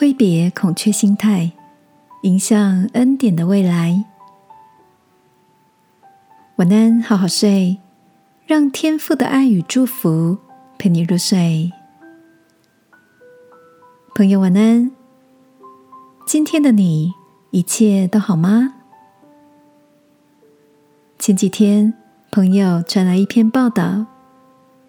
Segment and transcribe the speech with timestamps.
[0.00, 1.52] 挥别孔雀心态，
[2.22, 4.02] 迎向恩典的未来。
[6.56, 7.76] 晚安，好好睡，
[8.46, 10.38] 让天父的爱与祝福
[10.78, 11.70] 陪你入睡。
[14.14, 14.90] 朋友，晚安。
[16.26, 17.12] 今天的你
[17.50, 18.76] 一切都好吗？
[21.18, 21.92] 前几天，
[22.30, 24.06] 朋友传来一篇报道，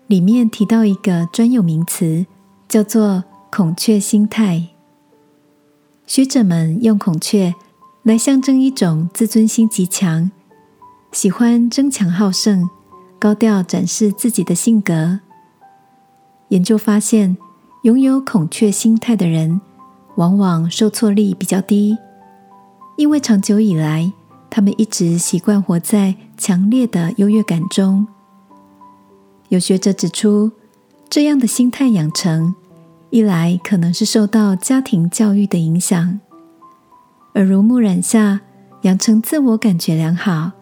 [0.08, 2.26] 里面提到一个专有名词，
[2.70, 4.70] 叫做“孔雀心态”。
[6.14, 7.56] 学者们用孔雀
[8.04, 10.30] 来象征一种自尊心极强、
[11.14, 12.70] 喜欢争强好胜、
[13.18, 15.22] 高调展示自己的性格。
[16.50, 17.38] 研究发现，
[17.84, 19.62] 拥有孔雀心态的人，
[20.16, 21.98] 往往受挫力比较低，
[22.98, 24.12] 因为长久以来，
[24.50, 28.06] 他们一直习惯活在强烈的优越感中。
[29.48, 30.52] 有学者指出，
[31.10, 32.54] 这样的心态养成。
[33.12, 36.22] 一来可能是受到家庭教育的影响，
[37.36, 38.40] 耳濡目染下
[38.84, 40.54] 养成自我感觉良好、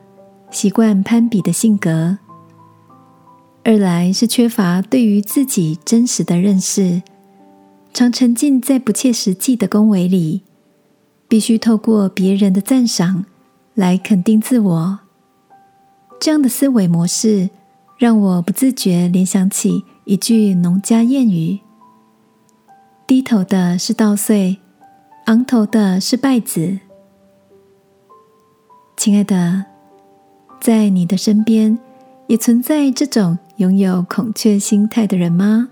[0.50, 2.18] 习惯攀比的性格；
[3.64, 7.04] 二来是缺乏对于自己真实的认识，
[7.94, 10.42] 常沉浸在不切实际的恭维里，
[11.28, 13.26] 必须透过别人的赞赏
[13.76, 15.00] 来肯定自我。
[16.20, 17.52] 这样的思维模式
[18.00, 21.60] 让我不自觉联想起一句农家谚语。
[23.10, 24.60] 低头的是稻穗，
[25.26, 26.78] 昂头的是败子。
[28.96, 29.66] 亲爱的，
[30.62, 31.80] 在你的身边
[32.28, 35.70] 也存在这种拥有孔雀心态的人吗？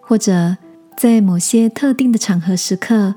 [0.00, 0.56] 或者
[0.96, 3.14] 在某些特定的场合时刻，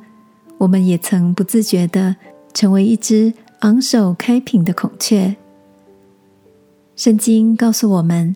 [0.60, 2.16] 我们也曾不自觉的
[2.54, 5.36] 成为一只昂首开屏的孔雀。
[6.96, 8.36] 圣经告诉我们，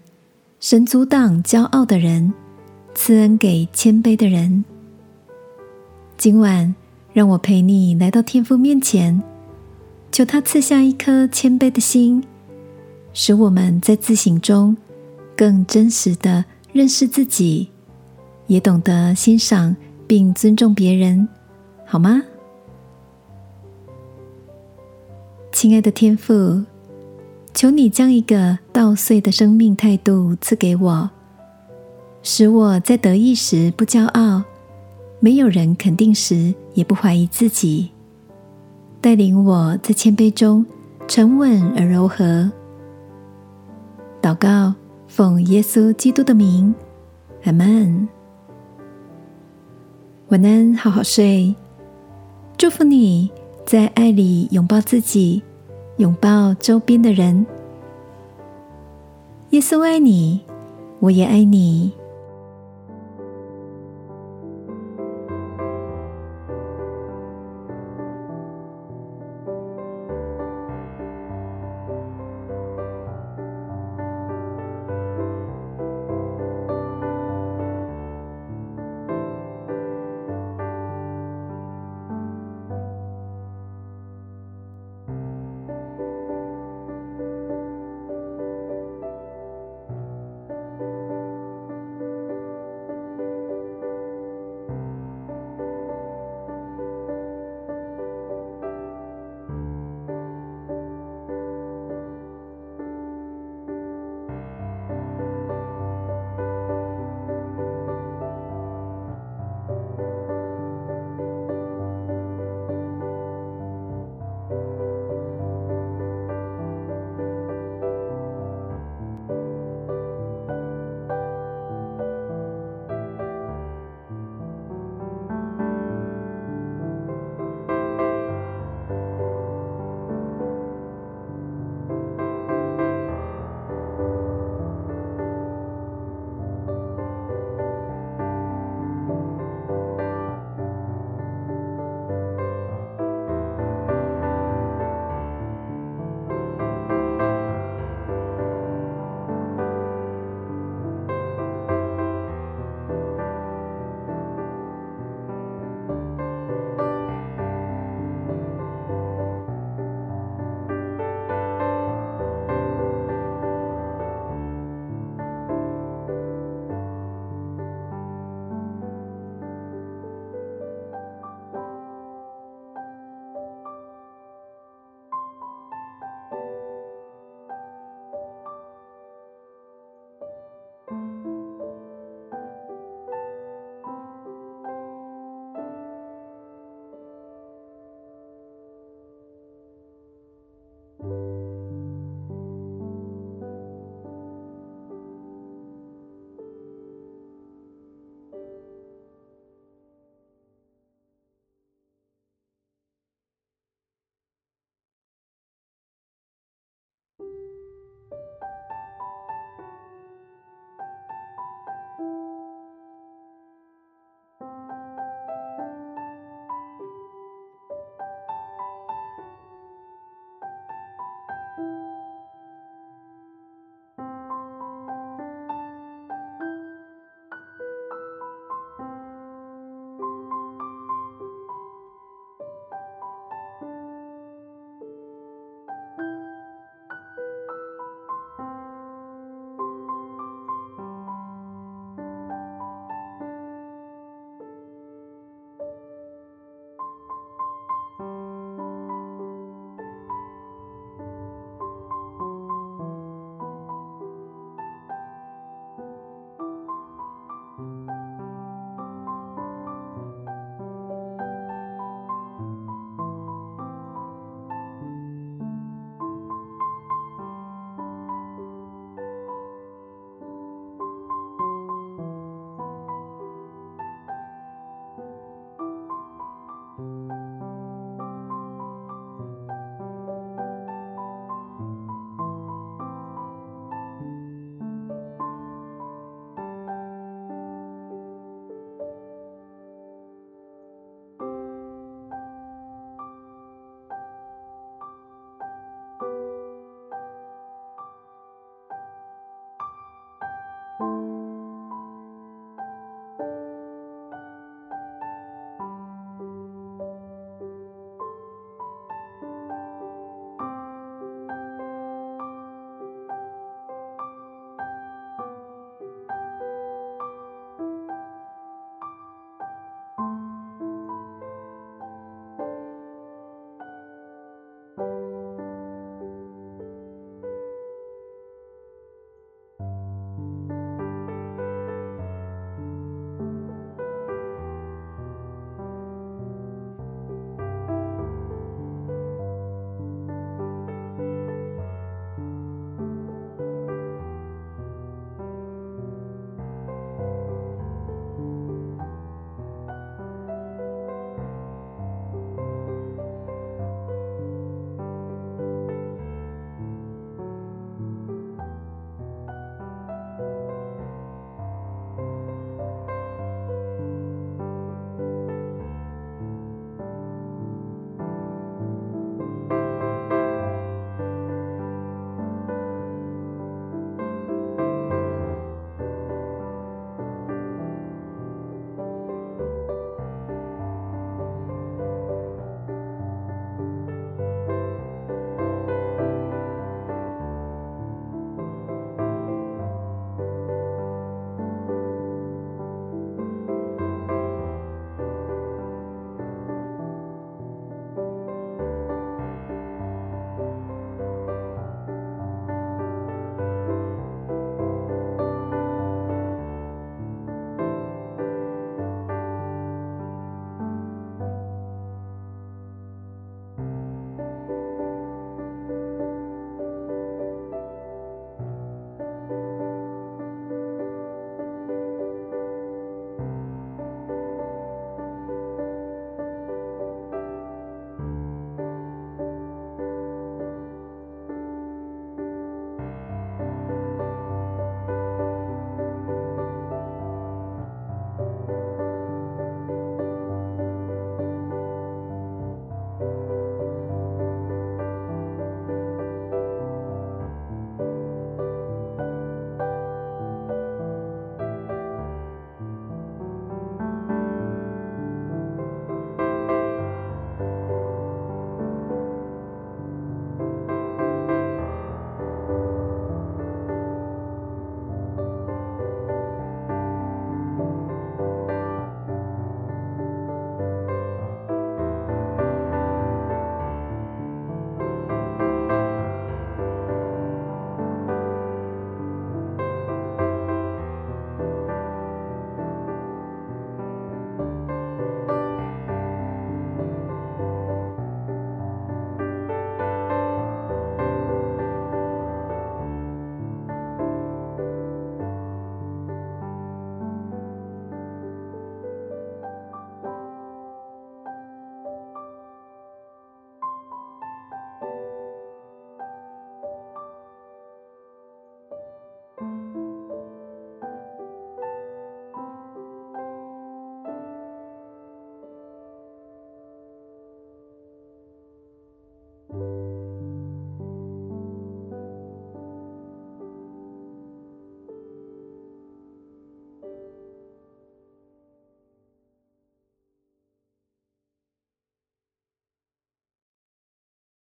[0.59, 2.33] 神阻挡骄傲的人。
[3.01, 4.65] 赐恩给谦卑的人。
[6.17, 6.75] 今晚，
[7.13, 9.23] 让我陪你来到天父面前，
[10.11, 12.21] 求他赐下一颗谦卑的心，
[13.13, 14.75] 使我们在自省中
[15.33, 16.43] 更真实的
[16.73, 17.69] 认识自己，
[18.47, 19.73] 也懂得欣赏
[20.05, 21.25] 并尊重别人，
[21.85, 22.21] 好吗？
[25.53, 26.65] 亲爱的天父，
[27.53, 31.09] 求你将一个稻穗的生命态度赐给我。
[32.21, 34.43] 使我在得意时不骄傲，
[35.19, 37.91] 没有人肯定时也不怀疑自己，
[38.99, 40.65] 带领我在谦卑中
[41.07, 42.51] 沉稳而柔和。
[44.21, 44.73] 祷告，
[45.07, 46.73] 奉耶稣基督的名，
[47.45, 48.07] 阿门。
[50.27, 51.55] 晚安，好好睡。
[52.57, 53.31] 祝福你
[53.65, 55.41] 在爱里拥抱自己，
[55.97, 57.45] 拥抱周边的人。
[59.51, 60.41] 耶稣爱你，
[60.99, 61.93] 我也爱你。